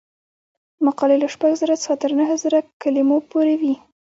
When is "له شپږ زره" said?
1.23-1.75